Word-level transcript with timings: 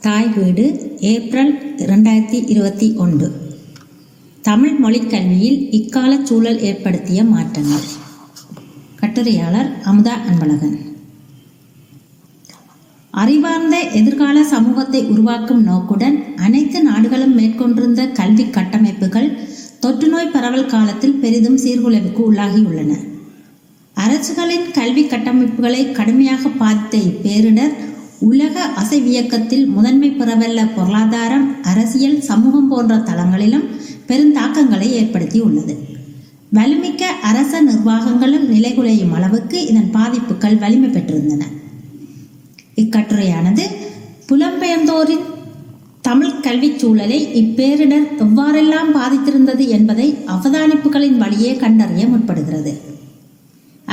தாய் 0.00 0.28
வீடு 0.28 0.96
ஏப்ரல் 1.00 1.76
இரண்டாயிரத்தி 1.76 2.42
இருபத்தி 2.46 2.92
ஒன்று. 2.92 3.32
தமிழ் 4.42 4.70
மொழிக் 4.70 5.10
கல்வியில் 5.10 5.70
இக்கால 5.70 6.24
சூழல் 6.24 6.60
ஏற்படுத்திய 6.60 7.24
மாற்றங்கள். 7.24 7.80
கட்டுரையாளர் 8.96 9.80
அமுதா 9.84 10.12
அன்பழகன். 10.28 10.78
அறிவார்ந்த 13.10 13.78
எதிர்கால 13.78 14.44
சமூகத்தை 14.44 15.04
உருவாக்கும் 15.04 15.62
நோக்குடன் 15.62 16.36
அனைத்து 16.36 16.82
நாடுகளும் 16.82 17.34
மேற்கொண்டிருந்த 17.34 18.06
கல்வி 18.06 18.42
கட்டமைப்புகள் 18.42 19.38
தொற்றுநோய் 19.82 20.30
பரவல் 20.32 20.66
காலத்தில் 20.66 21.14
பெரிதும் 21.14 21.58
சீர்குலைவுக்கு 21.58 22.22
உள்ளாகியுள்ளன. 22.32 22.96
அரசுகளின் 23.94 24.70
கல்வி 24.70 25.04
கட்டமைப்புகளை 25.04 25.92
கடுமையாக 25.92 26.48
பாதித்த 26.48 26.98
இப்பேரிடர் 26.98 27.88
உலக 28.20 28.70
அசைவியக்கத்தில் 28.82 29.66
முதன்மை 29.66 30.10
பெறவல்ல 30.10 30.68
பொருளாதாரம் 30.76 31.62
அரசியல் 31.62 32.20
சமூகம் 32.20 32.68
போன்ற 32.68 32.96
தளங்களிலும் 32.96 33.64
பெருந்தாக்கங்களை 34.08 34.88
ஏற்படுத்தியுள்ளது. 35.00 35.74
வலிமிக்க 36.54 37.02
அரச 37.22 37.62
நிர்வாகங்களும் 37.62 38.46
நிலைகுலையும் 38.54 39.14
அளவுக்கு 39.14 39.66
இதன் 39.66 39.90
பாதிப்புகள் 39.90 40.58
வலிமை 40.58 40.88
பெற்றிருந்தன. 40.88 41.42
இக்கட்டுரையானது 42.76 43.66
புலம்பெயர்ந்தோரின் 44.28 45.24
தமிழ் 46.00 46.40
கல்விச் 46.40 46.78
சூழலை 46.78 47.18
இப்பேரிடர் 47.42 48.06
எவ்வாறெல்லாம் 48.18 48.92
பாதித்திருந்தது 48.94 49.68
என்பதை 49.68 50.14
அவதானிப்புகளின் 50.26 51.16
வழியே 51.16 51.56
கண்டறிய 51.56 52.06
முற்படுகிறது. 52.06 52.89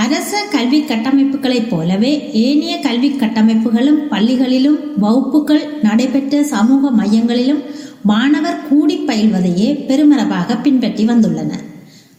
அரச 0.07 0.45
கல்வி 0.51 0.79
கட்டமைப்புகளைப் 0.81 1.67
போலவே 1.69 2.31
ஏனைய 2.33 2.79
கல்வி 2.79 3.09
கட்டமைப்புகளும் 3.09 3.97
பள்ளிகளிலும் 4.11 4.77
வகுப்புகள் 4.97 5.63
நடைபெற்ற 5.81 6.43
சமூக 6.43 6.91
மையங்களிலும் 6.91 7.61
மாணவர் 8.03 8.67
கூடி 8.67 8.95
பயில்வதையே 9.07 9.69
பெருமரபாக 9.87 10.61
பின்பற்றி 10.61 11.05
வந்துள்ளன. 11.05 11.51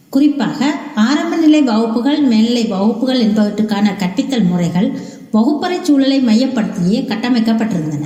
குறிப்பாக 0.09 0.75
ஆரம்ப 0.95 1.35
நிலை 1.35 1.61
வகுப்புகள் 1.61 2.21
மேல்நிலை 2.21 2.65
வகுப்புகள் 2.65 3.21
என்பவற்றுக்கான 3.27 3.95
கற்பித்தல் 3.95 4.47
முறைகள் 4.47 4.89
வகுப்பறை 5.31 5.79
சூழலை 5.81 6.19
மையப்படுத்தியே 6.21 6.99
கட்டமைக்கப்பட்டிருந்தன. 7.11 8.05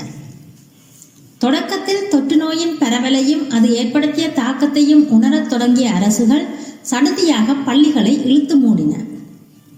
தொடக்கத்தில் 1.38 2.08
தொற்று 2.10 2.38
நோயின் 2.38 2.78
பரவலையும் 2.80 3.50
அது 3.50 3.76
ஏற்படுத்திய 3.76 4.28
தாக்கத்தையும் 4.36 5.08
உணரத் 5.08 5.50
தொடங்கிய 5.50 5.90
அரசுகள் 5.92 6.46
சடுதியாக 6.92 7.56
பள்ளிகளை 7.66 8.26
இழுத்து 8.26 8.58
மூடின. 8.58 8.94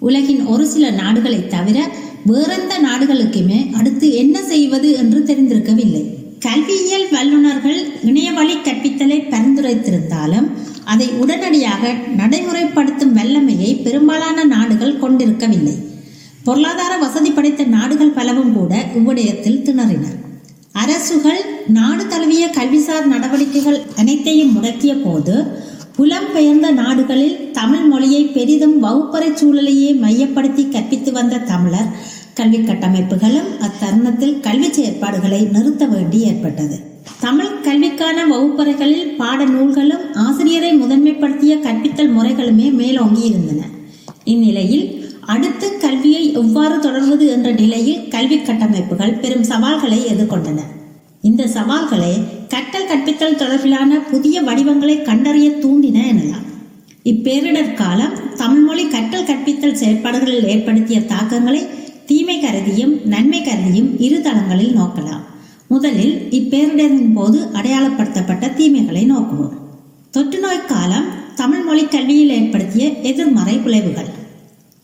உலகின் 0.08 0.44
ஒரு 0.54 0.66
சில 0.74 0.86
நாடுகளை 1.02 1.40
தவிர 1.48 1.78
வேறெந்த 2.30 2.74
நாடுகளுக்குமே 2.88 3.60
அடுத்து 3.78 4.08
என்ன 4.22 4.38
செய்வது 4.52 4.90
என்று 5.02 5.20
தெரிந்திருக்கவில்லை. 5.30 6.04
கல்வியியல் 6.46 7.08
வல்லுநர்கள் 7.16 7.80
இணையவழி 8.10 8.56
கற்பித்தலை 8.58 9.20
பரிந்துரைத்திருந்தாலும் 9.34 10.48
அதை 10.94 11.08
உடனடியாக 11.22 11.94
நடைமுறைப்படுத்தும் 12.22 13.16
வல்லமையை 13.18 13.70
பெரும்பாலான 13.86 14.38
நாடுகள் 14.56 15.00
கொண்டிருக்கவில்லை. 15.04 15.76
பொருளாதார 16.48 16.94
வசதி 17.04 17.30
படைத்த 17.32 17.64
நாடுகள் 17.78 18.16
பலவும் 18.18 18.54
கூட 18.58 18.74
இவ்விடயத்தில் 19.00 19.64
திணறின 19.68 20.06
அரசுகள் 20.84 21.42
நாடு 21.78 22.04
தழுவிய 22.08 22.46
கல்விசார் 22.58 23.12
நடவடிக்கைகள் 23.14 23.80
அனைத்தையும் 24.02 24.54
முடக்கிய 24.56 24.94
போது 25.04 25.36
புலம்பெயர்ந்த 25.98 26.68
நாடுகளில் 26.72 27.52
தமிழ் 27.52 27.86
மொழியை 27.92 28.24
பெரிதும் 28.26 28.80
வகுப்பறை 28.80 29.30
சூழலையே 29.32 29.92
மையப்படுத்தி 30.00 30.64
கற்பித்து 30.70 31.12
வந்த 31.12 31.44
தமிழர் 31.52 31.92
கல்வி 32.34 32.58
கட்டமைப்புகளும் 32.58 33.50
அத்தருணத்தில் 33.66 34.40
கல்வி 34.40 34.68
செயற்பாடுகளை 34.68 35.40
நிறுத்த 35.50 35.86
வேண்டி 35.86 36.20
ஏற்பட்டது. 36.22 36.78
தமிழ் 37.20 37.54
கல்விக்கான 37.64 38.18
வகுப்பறைகளில் 38.32 39.16
பாட 39.16 39.46
நூல்களும் 39.46 40.06
ஆசிரியரை 40.14 40.72
முதன்மைப்படுத்திய 40.82 41.56
கற்பித்தல் 41.62 42.14
முறைகளுமே 42.18 42.68
மேலோங்கி 42.74 43.24
இருந்தன 43.30 43.62
இந்நிலையில் 44.24 44.86
அடுத்து 45.26 45.78
கல்வியை 45.78 46.34
எவ்வாறு 46.34 46.80
தொடர்வது 46.80 47.28
என்ற 47.28 47.52
நிலையில் 47.52 48.08
கல்வி 48.08 48.38
கட்டமைப்புகள் 48.38 49.20
பெரும் 49.20 49.44
சவால்களை 49.44 50.00
எதிர்கொண்டன. 50.14 50.60
இந்த 51.22 51.48
சவால்களை 51.48 52.14
கட்டல் 52.48 52.88
கட்ட 52.88 53.05
கற்பித்தல் 53.16 53.42
தொடர்பிலான 53.42 53.98
புதிய 54.12 54.42
வடிவங்களை 54.42 54.96
கண்டறிய 55.02 55.50
தூண்டின 55.62 55.98
எனலாம். 56.12 56.48
இப்பேரிடர் 57.12 57.70
காலம் 57.74 58.16
தமிழ்மொழி 58.36 58.84
கற்றல் 58.88 59.28
கற்பித்தல் 59.30 59.78
செயற்பாடுகளில் 59.82 60.48
ஏற்படுத்திய 60.54 60.98
தாக்கங்களை 61.12 61.62
தீமை 62.06 62.36
கருதியும் 62.40 62.94
நன்மை 63.06 63.40
கருதியும் 63.42 63.90
இரு 64.06 64.18
தளங்களில் 64.22 64.76
நோக்கலாம். 64.80 65.24
முதலில் 65.68 66.16
இப்பேரிடரின் 66.40 67.14
போது 67.14 67.40
அடையாளப்படுத்தப்பட்ட 67.54 68.50
தீமைகளை 68.56 69.04
நோக்குவோம். 69.12 69.56
தொற்று 70.12 70.40
நோய் 70.40 70.68
காலம் 70.74 71.08
தமிழ் 71.36 71.64
மொழி 71.70 71.86
கல்வியில் 71.86 72.36
ஏற்படுத்திய 72.40 72.86
எதிர்மறை 73.12 73.56
விளைவுகள். 73.58 74.12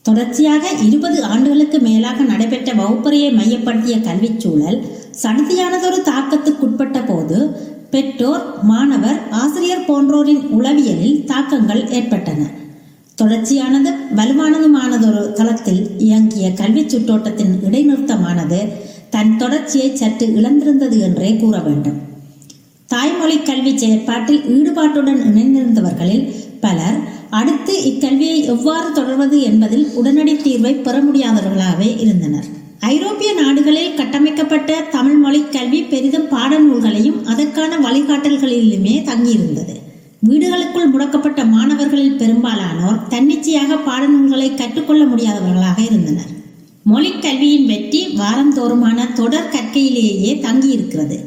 தொடர்ச்சியாக 0.05 0.63
இருபது 0.87 1.19
ஆண்டுகளுக்கு 1.33 1.79
மேலாக 1.79 2.23
நடைபெற்ற 2.23 2.71
வகுப்பறையை 2.73 3.31
மையப்படுத்திய 3.39 3.97
கல்விச் 4.07 4.39
சூழல் 4.39 4.79
சடுதியானதொரு 5.23 5.99
தாக்கத்துக்குட்பட்ட 6.09 6.99
போது 7.07 7.37
பெற்றோர் 7.91 8.63
மாணவர் 8.63 9.19
ஆசிரியர் 9.29 9.87
போன்றோரின் 9.87 10.43
உளவியலில் 10.59 11.23
தாக்கங்கள் 11.23 11.89
ஏற்பட்டன. 11.89 12.41
தொடர்ச்சியானது 13.21 13.89
வலுவானதுமானதொரு 14.17 15.31
தளத்தில் 15.31 15.81
இயங்கிய 15.97 16.53
கல்வி 16.53 16.83
சுற்றோட்டத்தின் 16.83 17.53
இடைநிறுத்தமானது 17.67 18.59
தன் 19.09 19.37
தொடர்ச்சியை 19.37 19.95
சற்று 19.95 20.27
இழந்திருந்தது 20.27 20.99
என்றே 20.99 21.35
கூற 21.35 21.59
வேண்டும். 21.59 21.99
தாய்மொழி 22.85 23.37
கல்வி 23.39 23.77
செயற்பாட்டில் 23.77 24.41
ஈடுபாட்டுடன் 24.55 25.21
இணைந்திருந்தவர்களில் 25.29 26.25
பலர் 26.59 26.97
அடுத்து 27.29 27.83
இக்கல்வியை 27.83 28.43
எவ்வாறு 28.43 28.91
தொடர்வது 28.91 29.41
என்பதில் 29.41 29.85
உடனடி 29.93 30.33
தீர்வை 30.33 30.73
பெற 30.81 31.03
முடியாதவர்களாகவே 31.03 31.89
இருந்தனர். 31.99 32.45
ஐரோப்பிய 32.81 33.33
நாடுகளில் 33.33 33.93
கட்டமைக்கப்பட்ட 33.93 34.81
தமிழ் 34.81 35.15
மொழி 35.15 35.43
கல்வி 35.51 35.81
பெரிதும் 35.81 36.29
பாடநூல்களையும் 36.29 37.23
அதற்கான 37.25 37.77
வழிகாட்டல்களிலுமே 37.77 39.03
தங்கியிருந்தது. 39.03 39.75
வீடுகளுக்குள் 40.29 40.91
முடக்கப்பட்ட 40.93 41.47
மாணவர்களில் 41.47 42.15
பெரும்பாலானோர் 42.15 43.07
தன்னிச்சையாக 43.07 43.75
பாடநூல்களை 43.75 44.55
கற்றுக்கொள்ள 44.55 45.05
முடியாதவர்களாக 45.05 45.79
இருந்தனர். 45.85 46.29
மொழிக் 46.83 47.21
கல்வியின் 47.21 47.65
வெற்றி 47.65 48.07
வாரந்தோறுமான 48.07 49.13
தொடர் 49.13 49.49
கற்கையிலேயே 49.49 50.41
தங்கியிருக்கிறது. 50.41 51.19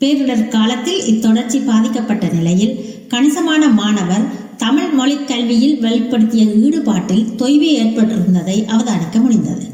பேரிடர் 0.00 0.48
காலத்தில் 0.48 1.06
இத்தொடர்ச்சி 1.06 1.58
பாதிக்கப்பட்ட 1.58 2.28
நிலையில் 2.28 2.84
கணிசமான 3.08 3.68
மாணவர் 3.68 4.24
தமிழ் 4.56 4.90
மொழிக் 4.90 5.28
கல்வியில் 5.28 5.80
வெளிப்படுத்திய 5.80 6.44
ஈடுபாட்டில் 6.44 7.26
தொய்வு 7.36 7.84
ஏற்பட்டிருந்ததை 7.84 8.64
அவதானிக்க 8.64 9.20
முடிந்தது. 9.20 9.71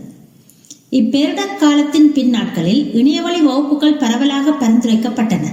இப்பேரிட 0.91 1.41
காலத்தின் 1.61 2.13
பின்னாட்களில் 2.13 2.95
இணையவழி 2.95 3.41
வகுப்புகள் 3.41 3.97
பரவலாக 3.97 4.51
பரிந்துரைக்கப்பட்டன. 4.51 5.47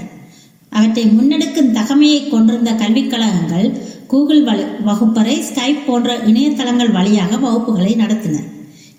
அவற்றை 0.70 1.06
முன்னெடுக்கும் 1.06 1.72
தகமையை 1.72 2.30
கொண்டிருந்த 2.30 2.74
கல்விக் 2.74 3.10
கழகங்கள் 3.10 3.72
கூகுள் 4.08 4.44
வகுப்பறை 4.86 5.42
ஸ்கைப் 5.42 5.86
போன்ற 5.86 6.18
இணையதளங்கள் 6.18 6.92
வழியாக 6.92 7.36
வகுப்புகளை 7.36 7.96
நடத்தின. 7.96 8.36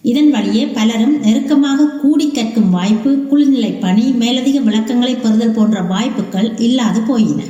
இதன் 0.03 0.31
வழியே 0.31 0.67
பலரும் 0.67 1.21
நெருக்கமாக 1.21 1.85
கூடி 1.85 2.31
கற்கும் 2.31 2.71
வாய்ப்பு 2.71 3.11
குளிர்நிலை 3.11 3.73
பணி 3.73 4.03
மேலதிக 4.03 4.61
விளக்கங்களை 4.61 5.15
பெறுதல் 5.15 5.51
போன்ற 5.51 5.83
வாய்ப்புகள் 5.83 6.57
இல்லாது 6.59 7.01
போயின. 7.01 7.43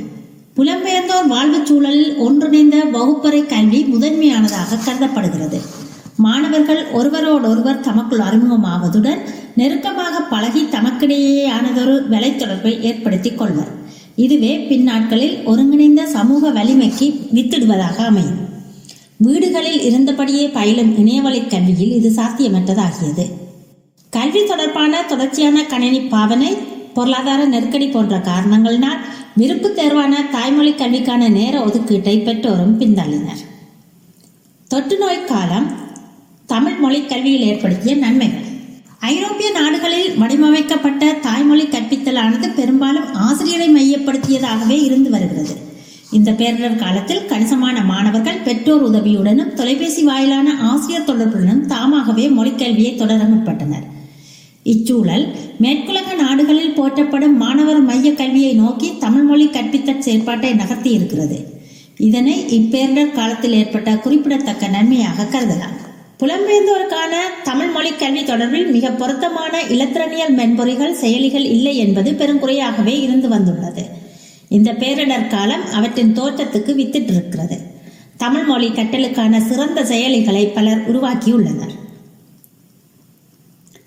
புலம்பெயர்ந்தோர் 0.55 1.27
வாழ்வுச் 1.27 1.65
சூழலில் 1.65 2.17
ஒன்றிணைந்த 2.17 2.83
வகுப்பறை 2.83 3.45
கல்வி 3.45 3.83
முதன்மையானதாக 3.83 4.75
கருதப்படுகிறது. 4.75 5.85
மாணவர்கள் 6.25 6.91
ஒருவரோடொருவர் 6.91 7.79
தமக்குள் 7.79 8.19
அறிமுகமாவதுடன் 8.19 9.21
நெருக்கமாக 9.55 10.21
பழகி 10.21 10.61
தமக்கிடையேயானதொரு 10.63 12.07
வேலை 12.07 12.35
தொடர்பை 12.35 12.83
ஏற்படுத்திக் 12.83 13.37
கொள்வர். 13.37 13.71
இதுவே 14.15 14.65
பின்னாட்களில் 14.69 15.35
ஒருங்கிணைந்த 15.45 16.05
சமூக 16.05 16.49
வலிமைக்கு 16.49 17.07
வித்திடுவதாக 17.33 17.97
அமையும். 18.11 18.39
வீடுகளில் 19.17 19.81
இருந்தபடியே 19.89 20.51
பயிலும் 20.51 20.97
இணையவழி 20.97 21.41
கல்வியில் 21.43 21.93
இது 21.99 22.09
சாத்தியமற்றதாகியது. 22.09 23.25
கல்வி 24.09 24.45
தொடர்பான 24.45 25.03
தொடர்ச்சியான 25.03 25.63
கணினி 25.63 25.99
பாவனை 25.99 26.51
பொருளாதார 26.93 27.45
நெருக்கடி 27.45 27.87
போன்ற 27.87 28.17
காரணங்களினால் 28.17 29.01
விருப்பு 29.35 29.69
தேர்வான 29.69 30.13
தாய்மொழி 30.31 30.71
கல்விக்கான 30.71 31.29
நேர 31.29 31.65
ஒதுக்கீட்டை 31.65 32.15
பெற்றோரும் 32.19 32.77
பின்தள்ளினர். 32.79 33.43
தொற்று 34.67 34.97
நோய் 34.97 35.25
காலம் 35.25 35.67
தமிழ் 36.51 36.75
மொழி 36.75 36.99
கல்வியில் 37.01 37.41
ஏற்படுத்திய 37.41 37.95
நன்மைகள். 37.95 38.45
ஐரோப்பிய 38.99 39.51
நாடுகளில் 39.51 40.17
வடிவமைக்கப்பட்ட 40.17 41.13
தாய்மொழி 41.13 41.63
கற்பித்தலானது 41.63 42.47
பெரும்பாலும் 42.55 43.13
ஆசிரியரை 43.13 43.67
மையப்படுத்தியதாகவே 43.75 44.77
இருந்து 44.83 45.09
வருகிறது. 45.09 45.55
இந்த 46.11 46.31
பேரிடர் 46.31 46.75
காலத்தில் 46.75 47.25
கணிசமான 47.25 47.83
மாணவர்கள் 47.83 48.43
பெற்றோர் 48.43 48.85
உதவியுடனும் 48.89 49.53
தொலைபேசி 49.53 50.03
வாயிலான 50.03 50.53
ஆசிரியர் 50.61 51.09
தொடர்புடனும் 51.09 51.65
தாமாகவே 51.65 52.27
மொழிக்கல்வியை 52.27 52.95
தொடர 52.95 53.23
முற்பட்டனர். 53.23 53.85
இச்சூழல் 54.63 55.25
மேற்குலக 55.61 56.15
நாடுகளில் 56.15 56.73
போற்றப்படும் 56.73 57.37
மாணவர் 57.37 57.81
மைய 57.81 58.13
கல்வியை 58.13 58.53
நோக்கி 58.53 58.97
தமிழ் 58.99 59.23
மொழி 59.23 59.47
கற்பித்தல் 59.47 60.05
செயற்பாட்டை 60.05 60.53
நகர்த்தி 60.55 60.89
இருக்கிறது. 60.89 61.39
இதனை 61.97 62.37
இப்பேரிடர் 62.59 63.11
காலத்தில் 63.11 63.53
ஏற்பட்ட 63.53 63.97
குறிப்பிடத்தக்க 63.97 64.67
நன்மையாக 64.67 65.29
கருதலாம். 65.33 65.75
புலம்பெயர்ந்தோருக்கான 66.21 67.15
தமிழ் 67.43 67.69
மொழி 67.69 67.91
கல்வி 67.95 68.21
தொடர்பில் 68.23 68.71
மிக 68.71 68.91
பொருத்தமான 68.91 69.61
இலத்திரனியல் 69.63 70.33
மென்பொறிகள் 70.33 70.95
செயலிகள் 71.01 71.45
இல்லை 71.55 71.77
என்பது 71.77 72.11
பெருங்குறையாகவே 72.11 72.95
இருந்து 73.01 73.27
வந்துள்ளது. 73.29 73.83
இந்த 74.49 74.73
பேரிடர் 74.73 75.27
காலம் 75.27 75.61
அவற்றின் 75.73 76.13
தோற்றத்துக்கு 76.19 76.73
வித்திட்டிருக்கிறது. 76.79 77.57
தமிழ் 78.17 78.43
மொழி 78.43 78.69
கற்றலுக்கான 78.69 79.41
சிறந்த 79.41 79.83
செயலிகளை 79.83 80.53
பலர் 80.53 80.81
உருவாக்கியுள்ளனர். 80.91 81.75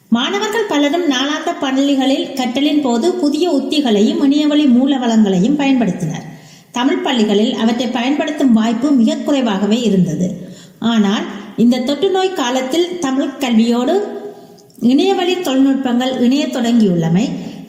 மாணவர்கள் 0.09 0.69
பலரும் 0.69 1.07
நாளாந்த 1.11 1.51
பள்ளிகளில் 1.61 2.33
கற்றலின் 2.33 2.81
போது 2.81 3.15
புதிய 3.15 3.51
உத்திகளையும் 3.51 4.23
இணையவழி 4.25 4.67
மூலவளங்களையும் 4.67 5.59
பயன்படுத்தினர். 5.59 6.25
தமிழ் 6.73 7.03
பள்ளிகளில் 7.03 7.55
அவற்றை 7.55 7.87
பயன்படுத்தும் 7.87 8.53
வாய்ப்பு 8.53 8.91
மிக 8.91 9.17
குறைவாகவே 9.17 9.81
இருந்தது. 9.81 10.49
ஆனால் 10.79 11.27
இந்த 11.63 11.79
தொற்று 11.79 12.09
நோய் 12.11 12.39
காலத்தில் 12.41 12.99
தமிழ் 12.99 13.33
கல்வியோடு 13.41 13.95
இணையவழி 14.91 15.35
தொழில்நுட்பங்கள் 15.35 16.13
இணைய 16.21 16.45
தொடங்கியுள்ளமை 16.47 17.25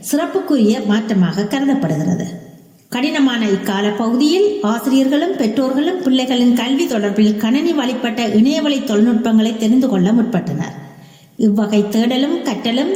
சிறப்புக்குரிய 0.10 0.74
மாற்றமாக 0.92 1.46
கருதப்படுகிறது. 1.48 2.26
கடினமான 2.90 3.42
இக்கால 3.48 3.86
பகுதியில் 3.98 4.48
ஆசிரியர்களும் 4.62 5.36
பெற்றோர்களும் 5.38 6.00
பிள்ளைகளின் 6.04 6.54
கல்வி 6.54 6.86
தொடர்பில் 6.86 7.38
கணனி 7.38 7.74
வழிபட்ட 7.74 8.28
இணையவழி 8.40 8.80
தொழில்நுட்பங்களை 8.84 9.58
தெரிந்து 9.58 9.90
கொள்ள 9.90 10.12
முற்பட்டனர். 10.12 10.78
இவ்வகை 11.48 11.82
தேடலும் 11.92 12.40
கற்றலும் 12.48 12.94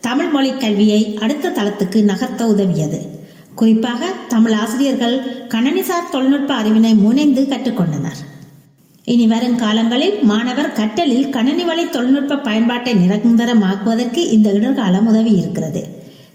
தமிழ் 0.00 0.32
மொழி 0.36 0.52
கல்வியை 0.64 1.18
அடுத்த 1.20 1.54
தளத்துக்கு 1.58 2.00
நகர்த்த 2.12 2.42
உதவியது. 2.54 3.00
குறிப்பாக 3.54 4.06
தமிழ் 4.28 4.52
ஆசிரியர்கள் 4.52 5.16
கணனிசார் 5.48 6.12
தொழில்நுட்ப 6.12 6.52
அறிவினை 6.62 6.94
முனைந்து 7.04 7.42
கற்றுக்கொண்டனர். 7.50 8.20
இனி 9.04 9.26
வரும் 9.26 9.56
காலங்களில் 9.56 10.16
மாணவர் 10.22 10.74
கற்றலில் 10.78 11.30
கணனி 11.30 11.64
வழி 11.64 11.84
தொழில்நுட்ப 11.88 12.36
பயன்பாட்டை 12.36 12.92
நிரந்தரமாக்குவதற்கு 12.94 14.22
இந்த 14.34 14.52
இடர்காலம் 14.52 15.06
உதவி 15.06 15.32
இருக்கிறது. 15.32 15.82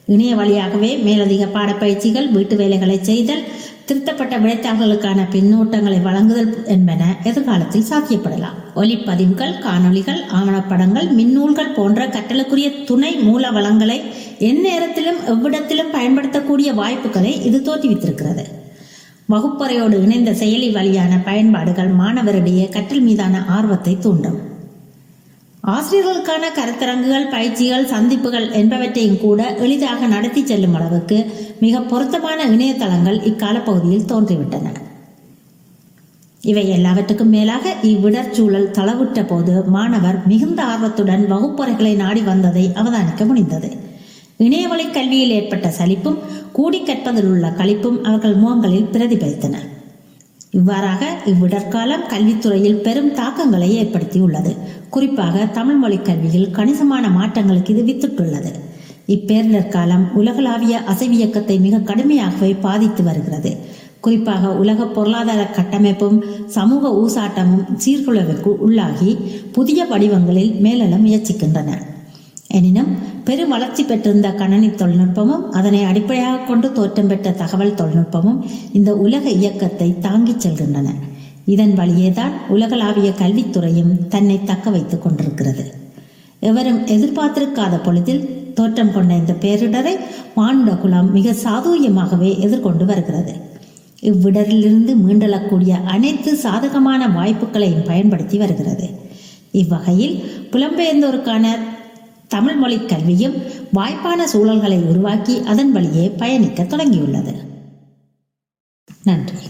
இணைய 0.06 0.36
வழியாகவே 0.36 0.98
மேலதிக 0.98 1.46
பாடப்பயிற்சிகள் 1.46 2.32
வீட்டு 2.32 2.56
வேலைகளை 2.56 2.98
செய்தல் 3.02 3.44
திருத்தப்பட்ட 3.86 4.36
விடைத்தாள்களுக்கான 4.40 5.28
பின்னூட்டங்களை 5.34 6.02
வழங்குதல் 6.02 6.66
என்பன 6.66 7.02
எதிர்காலத்தில் 7.24 7.88
சாத்தியப்படலாம். 7.92 8.58
ஒலிப்பதிவுகள் 8.76 9.56
காணொளிகள் 9.68 10.22
ஆவணப்படங்கள் 10.40 11.10
மின்னூல்கள் 11.20 11.74
போன்ற 11.74 12.08
கற்றலுக்குரிய 12.08 12.84
துணை 12.84 13.16
மூல 13.16 13.52
வளங்களை 13.52 14.02
எந்நேரத்திலும் 14.40 15.24
எவ்விடத்திலும் 15.34 15.96
பயன்படுத்தக்கூடிய 15.98 16.74
வாய்ப்புகளை 16.74 17.34
இது 17.44 17.60
தோற்றுவித்திருக்கிறது. 17.60 18.46
வகுப்பறையோடு 19.30 20.02
இணைந்த 20.02 20.32
செயலி 20.32 20.72
வழியான 20.72 21.20
பயன்பாடுகள் 21.20 21.92
மாணவரிடையே 21.92 22.70
கற்றல் 22.70 23.02
மீதான 23.02 23.46
ஆர்வத்தை 23.48 23.98
தூண்டும். 24.00 24.38
ஆசிரியர்களுக்கான 25.64 26.44
கருத்தரங்குகள் 26.58 27.32
பயிற்சிகள் 27.32 27.86
சந்திப்புகள் 27.86 28.52
என்பவற்றையும் 28.52 29.20
கூட 29.20 29.56
எளிதாக 29.56 30.06
நடத்தி 30.06 30.46
செல்லும் 30.46 30.74
அளவுக்கு 30.74 31.32
மிக 31.60 31.82
பொருத்தமான 31.82 32.46
இணையதளங்கள் 32.46 33.20
இக்கால 33.26 33.60
பகுதியில் 33.60 34.10
தோன்றிவிட்டன. 34.12 34.68
இவை 36.42 36.70
எல்லாவற்றுக்கும் 36.70 37.30
மேலாக 37.30 37.74
இவ்விடர் 37.82 38.32
சூழல் 38.32 38.72
தளவுற்ற 38.72 39.28
போது 39.28 39.64
மாணவர் 39.64 40.28
மிகுந்த 40.28 40.64
ஆர்வத்துடன் 40.64 41.28
வகுப்பறைகளை 41.28 41.96
நாடி 41.96 42.22
வந்ததை 42.22 42.72
அவதானிக்க 42.76 43.26
முடிந்தது 43.26 43.85
இணையவழி 44.38 44.86
கல்வியில் 44.86 45.30
ஏற்பட்ட 45.30 45.68
சலிப்பும் 45.70 46.18
கூடி 46.52 46.84
கற்பதில் 46.84 47.30
உள்ள 47.30 47.50
கழிப்பும் 47.50 48.02
அவர்கள் 48.02 48.34
முகங்களில் 48.34 48.90
பிரதிபலித்தன. 48.92 49.56
இவ்வாறாக 50.52 51.18
இவ்விடற்காலம் 51.26 52.04
கல்வித்துறையில் 52.10 52.82
பெரும் 52.82 53.14
தாக்கங்களை 53.14 53.84
ஏற்படுத்தியுள்ளது. 53.84 54.56
குறிப்பாக 54.90 55.46
தமிழ் 55.46 55.76
மொழி 55.76 55.98
கல்வியில் 55.98 56.52
கணிசமான 56.52 57.08
மாற்றங்களுக்கு 57.08 57.70
இது 57.70 57.84
வித்துட்டுள்ளது. 57.84 58.52
இப்பேரிடர் 59.08 59.68
காலம் 59.68 60.16
உலகளாவிய 60.16 60.82
அசைவியக்கத்தை 60.88 61.60
மிக 61.60 61.78
கடுமையாகவே 61.78 62.56
பாதித்து 62.62 63.04
வருகிறது. 63.04 63.58
குறிப்பாக 64.00 64.54
உலக 64.54 64.88
பொருளாதார 64.88 65.50
கட்டமைப்பும் 65.56 66.22
சமூக 66.46 66.90
ஊசாட்டமும் 67.04 67.68
சீர்குலைவுக்கு 67.86 68.52
உள்ளாகி 68.68 69.18
புதிய 69.52 69.86
வடிவங்களில் 69.86 70.56
மேலெழ 70.62 70.96
முயற்சிக்கின்றன. 70.98 71.94
எனினும் 72.58 72.92
பெரும் 73.24 73.50
வளர்ச்சி 73.50 73.84
பெற்றிருந்த 73.84 74.30
கணனி 74.32 74.70
தொழில்நுட்பமும் 74.70 75.46
அதனை 75.52 75.84
அடிப்படையாக 75.84 76.38
கொண்டு 76.38 76.72
தோற்றம் 76.72 77.08
பெற்ற 77.08 77.32
தகவல் 77.32 77.74
தொழில்நுட்பமும் 77.74 78.40
இந்த 78.74 78.92
உலக 79.06 79.30
இயக்கத்தை 79.30 79.88
தாங்கிச் 80.00 80.48
செல்கின்றன. 80.48 80.88
இதன் 81.46 81.74
வழியேதான் 81.80 82.36
உலகளாவிய 82.50 83.10
கல்வித்துறையும் 83.22 83.92
தன்னை 84.08 84.38
தக்க 84.44 84.70
வைத்துக் 84.70 85.04
கொண்டிருக்கிறது. 85.04 85.66
எவரும் 86.40 86.80
எதிர்பார்த்திருக்காத 86.86 87.76
பொழுதில் 87.84 88.24
தோற்றம் 88.54 88.94
கொண்ட 88.94 89.14
இந்த 89.14 89.34
பேரிடரை 89.42 89.94
மானுட 90.36 90.72
குலம் 90.72 91.12
மிக 91.12 91.36
சாதுரியமாகவே 91.44 92.32
எதிர்கொண்டு 92.40 92.86
வருகிறது. 92.86 93.34
இவ்விடரிலிருந்து 94.02 94.94
மீண்டெழக்கூடிய 95.04 95.74
அனைத்து 95.86 96.36
சாதகமான 96.36 97.08
வாய்ப்புகளையும் 97.08 97.86
பயன்படுத்தி 97.86 98.38
வருகிறது. 98.38 98.88
இவ்வகையில் 99.52 100.16
புலம்பெயர்ந்தோருக்கான 100.52 101.46
தமிழ் 102.28 102.56
மொழி 102.56 102.86
கல்வியும் 102.86 103.36
வாய்ப்பான 103.74 104.28
சூழல்களை 104.34 104.84
உருவாக்கி 104.84 105.42
அதன் 105.46 105.72
வழியே 105.72 106.10
பயணிக்க 106.10 106.64
தொடங்கியுள்ளது. 106.64 107.36
நன்றி. 109.04 109.48